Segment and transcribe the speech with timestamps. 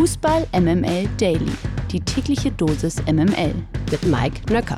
[0.00, 1.52] Fußball MML Daily.
[1.90, 3.54] Die tägliche Dosis MML
[3.90, 4.76] mit Mike Nöcker.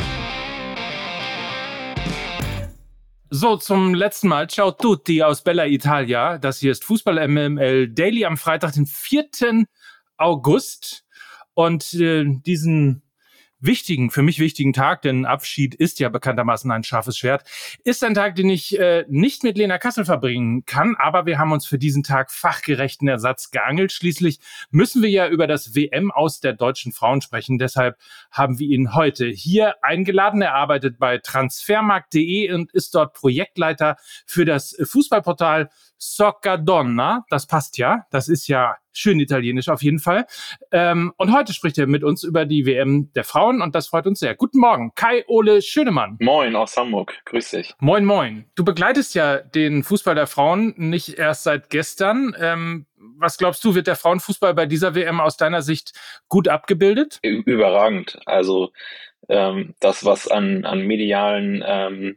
[3.31, 4.51] So, zum letzten Mal.
[4.51, 6.39] Ciao tutti aus Bella Italia.
[6.39, 9.65] Das hier ist Fußball MML Daily am Freitag, den 4.
[10.17, 11.05] August.
[11.55, 13.02] Und äh, diesen
[13.63, 17.45] wichtigen, für mich wichtigen Tag, denn Abschied ist ja bekanntermaßen ein scharfes Schwert,
[17.85, 21.53] ist ein Tag, den ich äh, nicht mit Lena Kassel verbringen kann, aber wir haben
[21.53, 23.93] uns für diesen Tag fachgerechten Ersatz geangelt.
[23.93, 24.41] Schließlich
[24.71, 27.59] müssen wir ja über das WM aus der deutschen Frauen sprechen.
[27.59, 27.97] Deshalb
[28.31, 30.43] haben wir ihn heute hier eingeladen.
[30.43, 35.71] Er arbeitet bei transfermarkt.de und ist dort Projektleiter für das Fußballportal
[36.03, 37.25] Soccer Donna.
[37.31, 38.07] Das passt ja.
[38.11, 40.27] Das ist ja schön italienisch auf jeden Fall.
[40.73, 44.07] Ähm, und heute spricht er mit uns über die WM der Frauen und das freut
[44.07, 44.35] uns sehr.
[44.35, 46.17] Guten Morgen, Kai Ole Schönemann.
[46.21, 47.75] Moin aus Hamburg, grüß dich.
[47.79, 48.47] Moin, moin.
[48.57, 52.35] Du begleitest ja den Fußball der Frauen nicht erst seit gestern.
[52.39, 52.87] Ähm,
[53.19, 55.93] was glaubst du, wird der Frauenfußball bei dieser WM aus deiner Sicht
[56.29, 57.21] gut abgebildet?
[57.23, 58.19] Überragend.
[58.27, 58.73] Also
[59.29, 62.17] ähm, das, was an, an medialen ähm,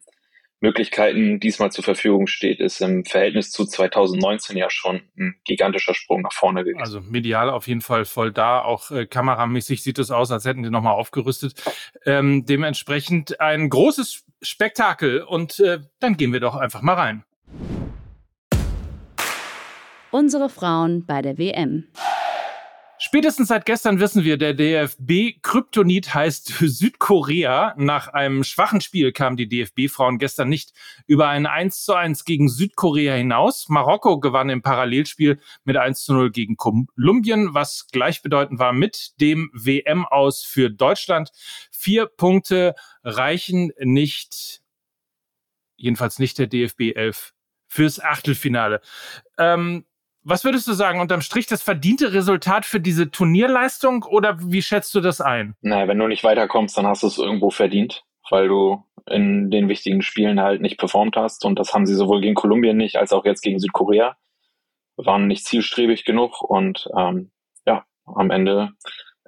[0.61, 6.21] Möglichkeiten diesmal zur Verfügung steht, ist im Verhältnis zu 2019 ja schon ein gigantischer Sprung
[6.21, 6.79] nach vorne gewesen.
[6.79, 8.61] Also medial auf jeden Fall voll da.
[8.61, 11.53] Auch äh, kameramäßig sieht es aus, als hätten die nochmal aufgerüstet.
[12.05, 15.21] Ähm, dementsprechend ein großes Spektakel.
[15.21, 17.23] Und äh, dann gehen wir doch einfach mal rein.
[20.11, 21.89] Unsere Frauen bei der WM.
[23.07, 27.75] Spätestens seit gestern wissen wir, der DFB-Kryptonit heißt Südkorea.
[27.77, 30.73] Nach einem schwachen Spiel kamen die DFB-Frauen gestern nicht
[31.05, 33.69] über ein 1 zu 1 gegen Südkorea hinaus.
[33.69, 39.51] Marokko gewann im Parallelspiel mit 1 zu 0 gegen Kolumbien, was gleichbedeutend war mit dem
[39.53, 41.29] WM aus für Deutschland.
[41.69, 44.63] Vier Punkte reichen nicht,
[45.75, 47.33] jedenfalls nicht der DFB 11
[47.67, 48.81] fürs Achtelfinale.
[49.37, 49.85] Ähm,
[50.25, 54.93] was würdest du sagen, unterm Strich das verdiente Resultat für diese Turnierleistung oder wie schätzt
[54.95, 55.55] du das ein?
[55.61, 59.69] Naja, wenn du nicht weiterkommst, dann hast du es irgendwo verdient, weil du in den
[59.69, 63.13] wichtigen Spielen halt nicht performt hast und das haben sie sowohl gegen Kolumbien nicht als
[63.13, 64.17] auch jetzt gegen Südkorea.
[64.97, 67.31] Waren nicht zielstrebig genug und ähm,
[67.67, 68.71] ja, am Ende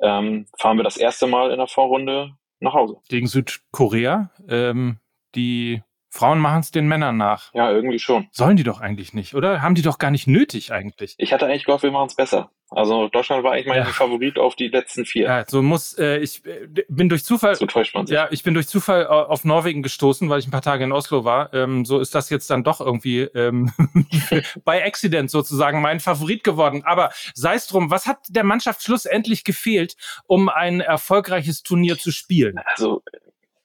[0.01, 2.97] ähm, fahren wir das erste Mal in der Vorrunde nach Hause.
[3.07, 4.97] Gegen Südkorea, ähm,
[5.35, 5.83] die
[6.17, 7.53] Frauen machen es den Männern nach.
[7.53, 8.27] Ja, irgendwie schon.
[8.31, 9.61] Sollen die doch eigentlich nicht, oder?
[9.61, 11.13] Haben die doch gar nicht nötig eigentlich.
[11.19, 12.49] Ich hatte eigentlich gehofft, wir machen es besser.
[12.69, 13.85] Also Deutschland war eigentlich mein ja.
[13.85, 15.27] Favorit auf die letzten vier.
[15.27, 17.55] Ja, so muss äh, ich äh, bin durch Zufall.
[17.55, 18.15] So täuscht man sich.
[18.15, 20.91] Ja, ich bin durch Zufall äh, auf Norwegen gestoßen, weil ich ein paar Tage in
[20.91, 21.53] Oslo war.
[21.53, 23.71] Ähm, so ist das jetzt dann doch irgendwie ähm,
[24.65, 26.83] bei Accident sozusagen mein Favorit geworden.
[26.83, 29.95] Aber sei es drum, was hat der Mannschaft schlussendlich gefehlt,
[30.25, 32.59] um ein erfolgreiches Turnier zu spielen?
[32.65, 33.01] Also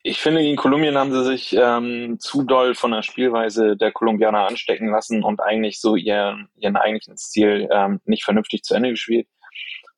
[0.04, 4.46] ich finde, gegen Kolumbien haben sie sich ähm, zu doll von der Spielweise der Kolumbianer
[4.46, 9.28] anstecken lassen und eigentlich so ihren, ihren eigentlichen Stil ähm, nicht vernünftig zu Ende gespielt.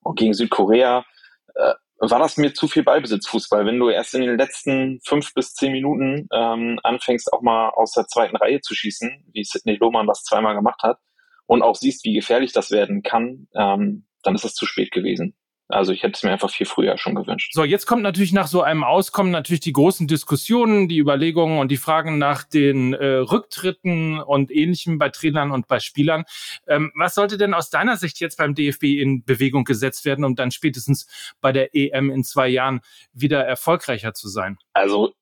[0.02, 1.06] Und gegen Südkorea
[1.54, 3.64] äh, war das mir zu viel Ballbesitzfußball.
[3.64, 7.92] Wenn du erst in den letzten fünf bis zehn Minuten ähm, anfängst, auch mal aus
[7.92, 10.98] der zweiten Reihe zu schießen, wie Sidney Lohmann das zweimal gemacht hat,
[11.46, 15.34] und auch siehst, wie gefährlich das werden kann, ähm, dann ist es zu spät gewesen.
[15.68, 17.52] Also ich hätte es mir einfach viel früher schon gewünscht.
[17.54, 21.70] So, jetzt kommt natürlich nach so einem Auskommen natürlich die großen Diskussionen, die Überlegungen und
[21.70, 26.24] die Fragen nach den äh, Rücktritten und ähnlichem bei Trainern und bei Spielern.
[26.66, 30.34] Ähm, was sollte denn aus deiner Sicht jetzt beim DFB in Bewegung gesetzt werden, um
[30.34, 31.06] dann spätestens
[31.40, 32.80] bei der EM in zwei Jahren
[33.14, 34.58] wieder erfolgreicher zu sein?
[34.74, 35.14] Also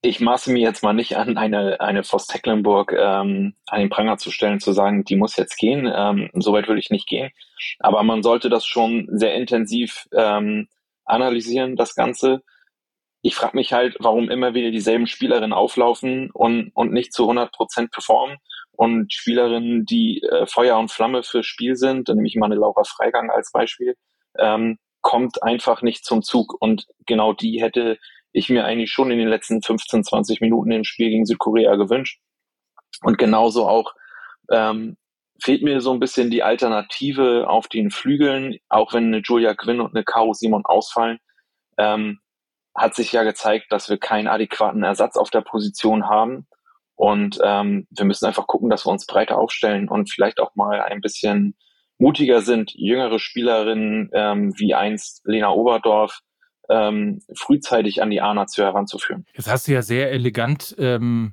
[0.00, 4.16] ich maße mir jetzt mal nicht an, eine, eine Voss Tecklenburg ähm, an den Pranger
[4.16, 5.90] zu stellen, zu sagen, die muss jetzt gehen.
[5.92, 7.30] Ähm, Soweit würde ich nicht gehen.
[7.80, 10.68] Aber man sollte das schon sehr intensiv ähm,
[11.04, 12.42] analysieren, das Ganze.
[13.22, 17.50] Ich frage mich halt, warum immer wieder dieselben Spielerinnen auflaufen und, und nicht zu 100
[17.50, 18.36] Prozent performen.
[18.70, 22.54] Und Spielerinnen, die äh, Feuer und Flamme fürs Spiel sind, dann nehme ich mal eine
[22.54, 23.96] Laura Freigang als Beispiel,
[24.38, 26.56] ähm, kommt einfach nicht zum Zug.
[26.60, 27.98] Und genau die hätte
[28.32, 32.20] ich mir eigentlich schon in den letzten 15, 20 Minuten im Spiel gegen Südkorea gewünscht.
[33.02, 33.92] Und genauso auch
[34.50, 34.96] ähm,
[35.42, 39.80] fehlt mir so ein bisschen die Alternative auf den Flügeln, auch wenn eine Julia Quinn
[39.80, 41.18] und eine Caro Simon ausfallen,
[41.78, 42.18] ähm,
[42.76, 46.46] hat sich ja gezeigt, dass wir keinen adäquaten Ersatz auf der Position haben.
[46.94, 50.80] Und ähm, wir müssen einfach gucken, dass wir uns breiter aufstellen und vielleicht auch mal
[50.80, 51.56] ein bisschen
[51.98, 56.20] mutiger sind, jüngere Spielerinnen ähm, wie einst Lena Oberdorf
[56.68, 59.26] ähm, frühzeitig an die A-Nation heranzuführen.
[59.34, 61.32] Jetzt hast du ja sehr elegant ähm,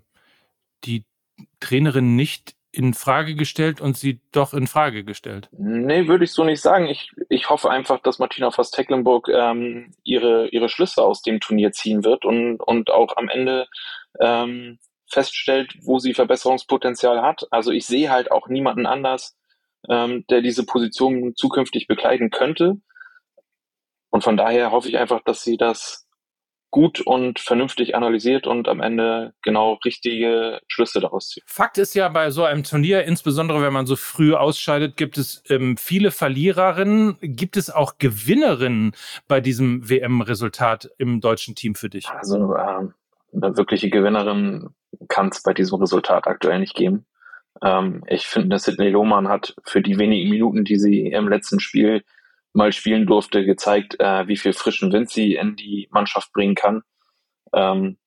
[0.84, 1.06] die
[1.60, 5.50] Trainerin nicht in Frage gestellt und sie doch in Frage gestellt.
[5.52, 6.88] Nee, würde ich so nicht sagen.
[6.88, 12.04] Ich, ich hoffe einfach, dass Martina Voss-Tecklenburg ähm, ihre, ihre Schlüsse aus dem Turnier ziehen
[12.04, 13.68] wird und, und auch am Ende
[14.20, 14.78] ähm,
[15.10, 17.48] feststellt, wo sie Verbesserungspotenzial hat.
[17.50, 19.38] Also ich sehe halt auch niemanden anders,
[19.90, 22.78] ähm, der diese Position zukünftig bekleiden könnte.
[24.16, 26.08] Und von daher hoffe ich einfach, dass sie das
[26.72, 31.44] gut und vernünftig analysiert und am Ende genau richtige Schlüsse daraus zieht.
[31.46, 35.44] Fakt ist ja bei so einem Turnier, insbesondere wenn man so früh ausscheidet, gibt es
[35.50, 37.18] ähm, viele Verliererinnen.
[37.20, 38.94] Gibt es auch Gewinnerinnen
[39.28, 42.08] bei diesem WM-Resultat im deutschen Team für dich?
[42.08, 42.94] Also ähm,
[43.34, 44.70] eine wirkliche Gewinnerin
[45.10, 47.06] kann es bei diesem Resultat aktuell nicht geben.
[47.62, 52.06] Ähm, ich finde, Sidney Lohmann hat für die wenigen Minuten, die sie im letzten Spiel
[52.56, 56.81] mal spielen durfte, gezeigt, äh, wie viel frischen Wind sie in die Mannschaft bringen kann.
[57.54, 57.98] Ähm,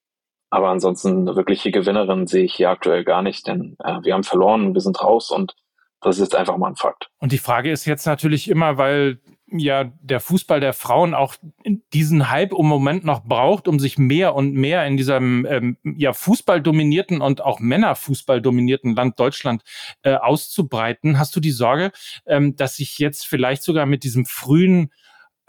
[0.51, 4.25] aber ansonsten eine wirkliche Gewinnerin sehe ich hier aktuell gar nicht, denn äh, wir haben
[4.25, 5.55] verloren, wir sind raus und
[6.01, 7.11] das ist einfach mal ein Fakt.
[7.19, 11.35] Und die Frage ist jetzt natürlich immer, weil ja der Fußball der Frauen auch
[11.93, 16.13] diesen Hype im Moment noch braucht, um sich mehr und mehr in diesem ähm, ja
[16.13, 19.63] Fußball dominierten und auch Männerfußball dominierten Land Deutschland
[20.03, 21.19] äh, auszubreiten.
[21.19, 21.93] Hast du die Sorge,
[22.27, 24.91] ähm, dass sich jetzt vielleicht sogar mit diesem frühen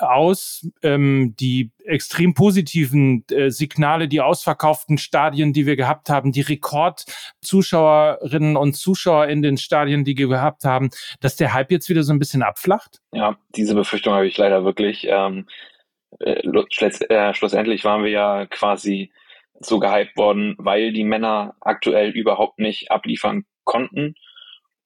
[0.01, 6.41] aus ähm, die extrem positiven äh, Signale, die ausverkauften Stadien, die wir gehabt haben, die
[6.41, 12.03] Rekordzuschauerinnen und Zuschauer in den Stadien, die wir gehabt haben, dass der Hype jetzt wieder
[12.03, 12.99] so ein bisschen abflacht?
[13.13, 15.07] Ja, diese Befürchtung habe ich leider wirklich.
[15.09, 15.47] Ähm,
[16.19, 19.11] äh, äh, schlussendlich waren wir ja quasi
[19.59, 24.15] so gehypt worden, weil die Männer aktuell überhaupt nicht abliefern konnten.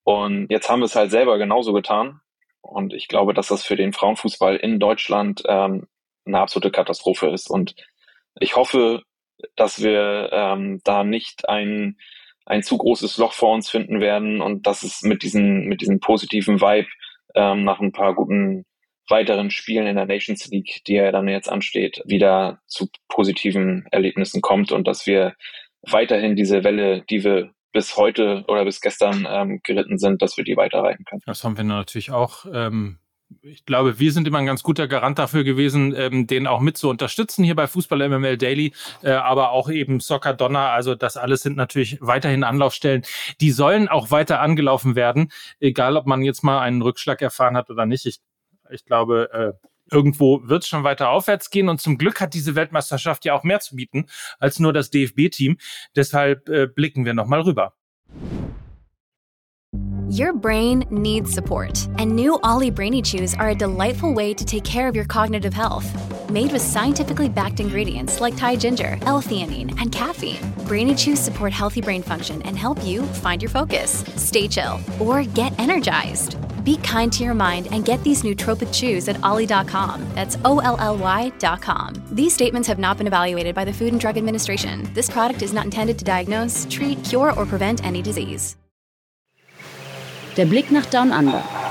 [0.03, 2.19] Und jetzt haben wir es halt selber genauso getan.
[2.63, 5.87] Und ich glaube, dass das für den Frauenfußball in Deutschland ähm,
[6.25, 7.49] eine absolute Katastrophe ist.
[7.49, 7.75] Und
[8.39, 9.03] ich hoffe,
[9.55, 11.97] dass wir ähm, da nicht ein,
[12.45, 15.99] ein zu großes Loch vor uns finden werden und dass es mit diesem mit diesem
[15.99, 16.87] positiven Vibe
[17.35, 18.65] ähm, nach ein paar guten
[19.09, 24.41] weiteren Spielen in der Nations League, die ja dann jetzt ansteht, wieder zu positiven Erlebnissen
[24.41, 25.35] kommt und dass wir
[25.81, 30.43] weiterhin diese Welle, die wir bis heute oder bis gestern ähm, geritten sind, dass wir
[30.43, 31.21] die weiterreiten können.
[31.25, 32.45] Das haben wir natürlich auch.
[32.53, 32.99] Ähm
[33.41, 36.77] ich glaube, wir sind immer ein ganz guter Garant dafür gewesen, ähm, den auch mit
[36.77, 40.69] zu unterstützen hier bei Fußball MML Daily, äh, aber auch eben Soccer Donner.
[40.69, 43.03] Also das alles sind natürlich weiterhin Anlaufstellen.
[43.41, 47.69] Die sollen auch weiter angelaufen werden, egal ob man jetzt mal einen Rückschlag erfahren hat
[47.69, 48.05] oder nicht.
[48.05, 48.19] Ich,
[48.69, 51.69] ich glaube, äh, irgendwo wird es schon weiter aufwärts gehen.
[51.69, 54.07] Und zum Glück hat diese Weltmeisterschaft ja auch mehr zu bieten
[54.39, 55.57] als nur das DFB-Team.
[55.95, 57.73] Deshalb äh, blicken wir nochmal rüber.
[60.09, 64.63] Your brain needs support, and new Ollie Brainy Chews are a delightful way to take
[64.63, 65.89] care of your cognitive health.
[66.29, 71.81] Made with scientifically backed ingredients like Thai ginger, L-theanine, and caffeine, Brainy Chews support healthy
[71.81, 76.37] brain function and help you find your focus, stay chill, or get energized.
[76.63, 80.05] Be kind to your mind and get these nootropic chews at ollie.com.
[80.15, 81.93] That's O L L Y.com.
[82.11, 84.89] These statements have not been evaluated by the Food and Drug Administration.
[84.93, 88.55] This product is not intended to diagnose, treat, cure, or prevent any disease.
[90.35, 91.62] Der Blick nach Down Under.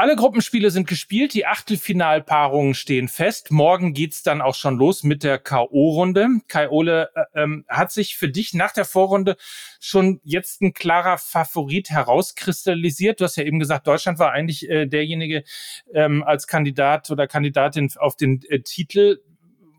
[0.00, 3.50] Alle Gruppenspiele sind gespielt, die Achtelfinalpaarungen stehen fest.
[3.50, 6.40] Morgen geht's dann auch schon los mit der K.O.-Runde.
[6.48, 9.36] Kai Ole, äh, ähm, hat sich für dich nach der Vorrunde
[9.78, 13.20] schon jetzt ein klarer Favorit herauskristallisiert?
[13.20, 15.44] Du hast ja eben gesagt, Deutschland war eigentlich äh, derjenige
[15.92, 19.18] ähm, als Kandidat oder Kandidatin auf den äh, Titel.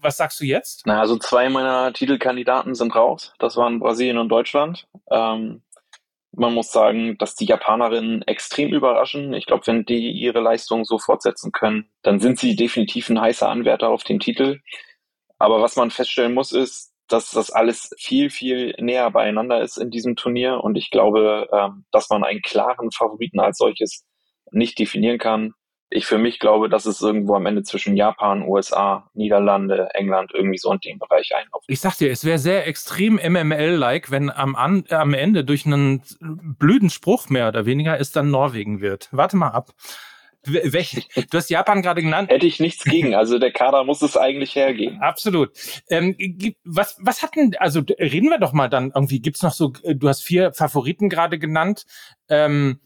[0.01, 0.83] Was sagst du jetzt?
[0.85, 3.33] Na, also zwei meiner Titelkandidaten sind raus.
[3.39, 4.87] Das waren Brasilien und Deutschland.
[5.09, 5.63] Ähm,
[6.33, 9.33] man muss sagen, dass die Japanerinnen extrem überraschen.
[9.33, 13.49] Ich glaube, wenn die ihre Leistung so fortsetzen können, dann sind sie definitiv ein heißer
[13.49, 14.61] Anwärter auf den Titel.
[15.37, 19.91] Aber was man feststellen muss, ist, dass das alles viel, viel näher beieinander ist in
[19.91, 20.63] diesem Turnier.
[20.63, 24.05] Und ich glaube, ähm, dass man einen klaren Favoriten als solches
[24.51, 25.53] nicht definieren kann
[25.91, 30.57] ich für mich glaube, dass es irgendwo am Ende zwischen Japan, USA, Niederlande, England irgendwie
[30.57, 31.65] so in dem Bereich einlaufen.
[31.67, 36.01] Ich sag dir, es wäre sehr extrem MML-like, wenn am, an, am Ende durch einen
[36.19, 39.09] blöden Spruch mehr oder weniger es dann Norwegen wird.
[39.11, 39.71] Warte mal ab.
[40.43, 41.03] Welche?
[41.29, 42.29] Du hast Japan gerade genannt.
[42.29, 43.13] Hätte ich nichts gegen.
[43.13, 44.97] Also der Kader muss es eigentlich hergeben.
[45.01, 45.51] Absolut.
[45.89, 46.15] Ähm,
[46.63, 50.23] was, was hatten, also reden wir doch mal dann irgendwie, gibt's noch so, du hast
[50.23, 51.85] vier Favoriten gerade genannt.
[52.29, 52.79] Ähm,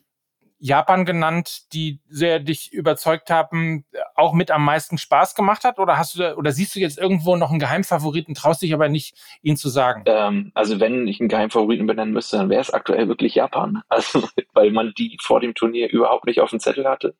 [0.65, 5.77] Japan genannt, die sehr dich überzeugt haben, auch mit am meisten Spaß gemacht hat?
[5.77, 9.15] Oder hast du oder siehst du jetzt irgendwo noch einen Geheimfavoriten, traust dich aber nicht,
[9.43, 10.01] ihn zu sagen?
[10.07, 13.84] Ähm, also wenn ich einen Geheimfavoriten benennen müsste, dann wäre es aktuell wirklich Japan.
[13.89, 17.15] Also weil man die vor dem Turnier überhaupt nicht auf dem Zettel hatte.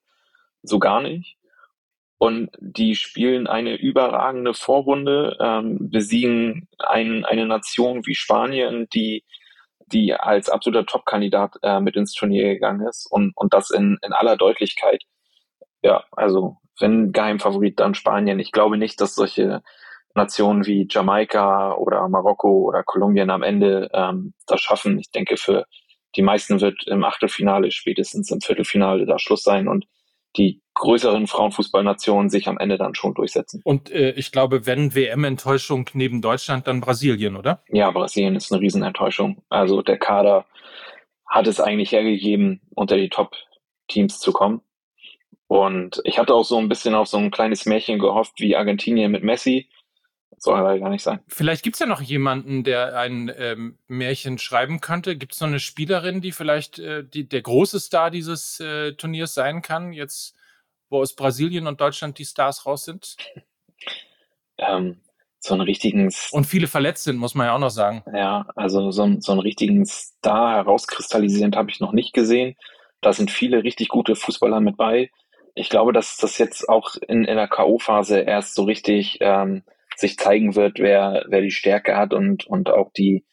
[0.64, 1.38] So gar nicht.
[2.18, 9.24] Und die spielen eine überragende Vorrunde, ähm, besiegen ein, eine Nation wie Spanien, die
[9.88, 14.14] die als absoluter Top-Kandidat äh, mit ins Turnier gegangen ist und, und das in, in
[14.14, 15.04] aller Deutlichkeit.
[15.84, 18.40] Ja, also wenn Geheimfavorit, dann Spanien.
[18.40, 19.62] Ich glaube nicht, dass solche
[20.16, 24.98] Nationen wie Jamaika oder Marokko oder Kolumbien am Ende ähm, das schaffen.
[24.98, 25.66] Ich denke, für
[26.16, 29.86] die meisten wird im Achtelfinale, spätestens im Viertelfinale da Schluss sein und
[30.38, 33.62] die größeren Frauenfußballnationen sich am Ende dann schon durchsetzen.
[33.64, 37.64] Und äh, ich glaube, wenn WM-Enttäuschung neben Deutschland, dann Brasilien, oder?
[37.70, 39.42] Ja, Brasilien ist eine Riesenenttäuschung.
[39.50, 40.46] Also der Kader
[41.26, 44.62] hat es eigentlich hergegeben, unter die Top-Teams zu kommen.
[45.48, 49.12] Und ich hatte auch so ein bisschen auf so ein kleines Märchen gehofft wie Argentinien
[49.12, 49.70] mit Messi.
[50.38, 51.22] Soll aber gar nicht sein.
[51.28, 55.16] Vielleicht gibt es ja noch jemanden, der ein ähm, Märchen schreiben könnte.
[55.16, 59.34] Gibt es noch eine Spielerin, die vielleicht äh, die, der große Star dieses äh, Turniers
[59.34, 60.36] sein kann, jetzt
[60.96, 63.18] wo aus Brasilien und Deutschland die Stars raus sind?
[64.58, 65.02] Ähm,
[65.40, 66.10] so einen richtigen.
[66.32, 68.04] Und viele verletzt sind, muss man ja auch noch sagen.
[68.14, 72.56] Ja, also so, so einen richtigen Star herauskristallisierend habe ich noch nicht gesehen.
[73.02, 75.12] Da sind viele richtig gute Fußballer mit bei.
[75.54, 79.64] Ich glaube, dass das jetzt auch in, in der K.O.-Phase erst so richtig ähm,
[79.96, 83.26] sich zeigen wird, wer, wer die Stärke hat und, und auch die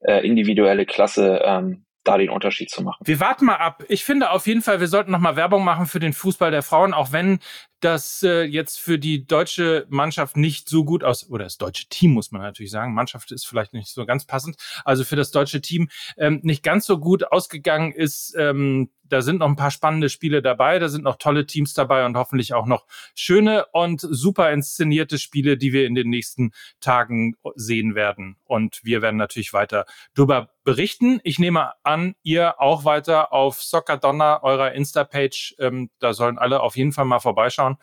[0.00, 3.02] äh, individuelle Klasse, ähm, da den Unterschied zu machen.
[3.04, 3.84] Wir warten mal ab.
[3.88, 6.62] Ich finde auf jeden Fall, wir sollten noch mal Werbung machen für den Fußball der
[6.62, 7.40] Frauen, auch wenn
[7.80, 12.12] das äh, jetzt für die deutsche Mannschaft nicht so gut aus, oder das deutsche Team
[12.12, 15.60] muss man natürlich sagen, Mannschaft ist vielleicht nicht so ganz passend, also für das deutsche
[15.60, 18.34] Team ähm, nicht ganz so gut ausgegangen ist.
[18.36, 22.04] Ähm, da sind noch ein paar spannende Spiele dabei, da sind noch tolle Teams dabei
[22.06, 27.36] und hoffentlich auch noch schöne und super inszenierte Spiele, die wir in den nächsten Tagen
[27.54, 28.36] sehen werden.
[28.44, 31.20] Und wir werden natürlich weiter darüber berichten.
[31.24, 35.56] Ich nehme an, ihr auch weiter auf Soccer Donner, eurer Insta-Page.
[35.58, 37.78] Ähm, da sollen alle auf jeden Fall mal vorbeischauen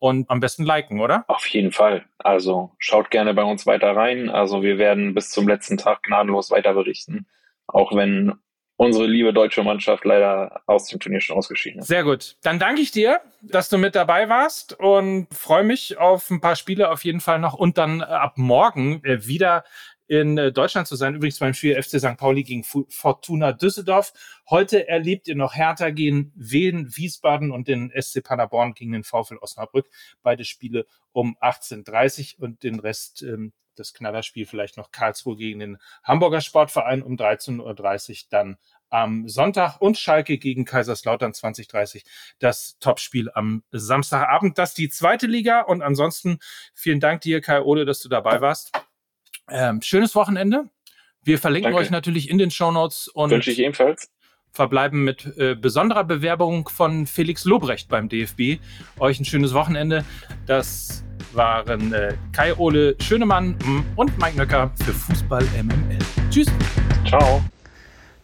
[0.00, 1.24] und am besten liken, oder?
[1.28, 2.06] Auf jeden Fall.
[2.18, 4.30] Also schaut gerne bei uns weiter rein.
[4.30, 7.26] Also wir werden bis zum letzten Tag gnadenlos weiter berichten,
[7.66, 8.34] auch wenn
[8.80, 11.88] unsere liebe deutsche Mannschaft leider aus dem Turnier schon ausgeschieden ist.
[11.88, 12.36] Sehr gut.
[12.42, 16.56] Dann danke ich dir, dass du mit dabei warst und freue mich auf ein paar
[16.56, 19.64] Spiele auf jeden Fall noch und dann ab morgen äh, wieder
[20.06, 21.14] in äh, Deutschland zu sein.
[21.14, 22.16] Übrigens beim Spiel FC St.
[22.16, 24.14] Pauli gegen Fortuna Düsseldorf.
[24.48, 29.36] Heute erlebt ihr noch Hertha gegen Wien, Wiesbaden und den SC Paderborn gegen den VfL
[29.42, 29.90] Osnabrück.
[30.22, 35.78] Beide Spiele um 18.30 und den Rest ähm, das Knallerspiel vielleicht noch Karlsruhe gegen den
[36.04, 38.56] Hamburger Sportverein um 13.30 Uhr dann
[38.90, 42.04] am Sonntag und Schalke gegen Kaiserslautern 2030
[42.38, 44.58] das Topspiel am Samstagabend.
[44.58, 46.38] Das die zweite Liga und ansonsten
[46.74, 48.72] vielen Dank dir, Kai Ole, dass du dabei warst.
[49.48, 50.68] Ähm, schönes Wochenende.
[51.22, 51.84] Wir verlinken Danke.
[51.84, 54.10] euch natürlich in den Show Notes und wünsche ich ebenfalls.
[54.52, 58.60] Verbleiben mit äh, besonderer Bewerbung von Felix Lobrecht beim DFB.
[58.98, 60.04] Euch ein schönes Wochenende.
[60.46, 63.56] Das waren äh, Kai Ole Schönemann
[63.96, 65.98] und Mike Nöcker für Fußball MML.
[66.30, 66.48] Tschüss.
[67.06, 67.42] Ciao.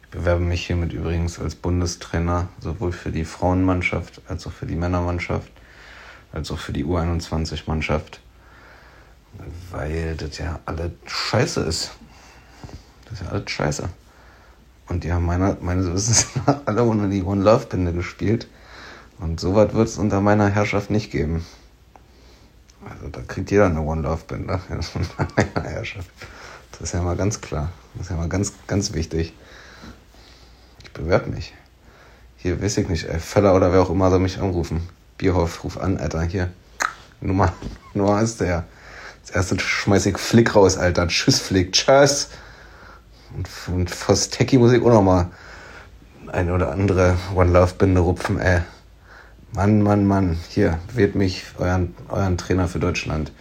[0.03, 4.77] Ich bewerbe mich hiermit übrigens als Bundestrainer, sowohl für die Frauenmannschaft als auch für die
[4.77, 5.51] Männermannschaft,
[6.33, 8.21] als auch für die U21-Mannschaft
[9.71, 11.93] weil das ja alles scheiße ist.
[13.05, 13.89] Das ist ja alles scheiße.
[14.89, 16.29] Und die haben meiner, meines Wissens
[16.65, 18.49] alle ohne die One Love Binde gespielt.
[19.19, 21.45] Und so was wird es unter meiner Herrschaft nicht geben.
[22.97, 26.09] Also da kriegt jeder eine One Love Binde unter meiner Herrschaft.
[26.73, 27.71] Das ist ja mal ganz klar.
[27.95, 29.35] Das ist ja mal ganz, ganz wichtig.
[30.83, 31.55] Ich bewerbe mich.
[32.37, 34.89] Hier weiß ich nicht, ey, Feller oder wer auch immer soll mich anrufen.
[35.19, 36.53] Bierhoff, ruf an, Alter, hier.
[37.21, 37.53] Nummer,
[37.95, 38.65] Nummer ist der.
[39.23, 41.09] Als erstes schmeiß ich Flick raus, Alter.
[41.09, 41.73] Tschüss, Flick.
[41.73, 42.29] Tschüss.
[43.35, 45.31] Und, und fürs Techie muss ich auch noch mal
[46.29, 48.63] eine oder andere One Love Binde rupfen, ey.
[49.57, 50.39] Mann, Mann, Mann.
[50.51, 53.33] Hier, wählt mich euren, euren Trainer für Deutschland.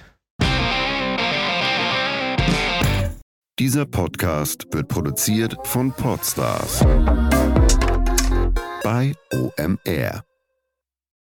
[3.59, 6.85] Dieser Podcast wird produziert von Podstars
[8.81, 10.23] bei OMR.